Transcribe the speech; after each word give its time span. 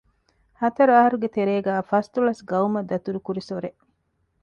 ހަތަރު 0.61 0.91
އަަހަރުގެ 0.95 1.29
ތެރޭގައި 1.35 1.87
ފަސްދޮޅަސް 1.89 2.41
ގައުމަށް 2.49 2.89
ދަތުރު 2.89 3.19
ކުރި 3.25 3.41
ސޮރެއް 3.47 3.79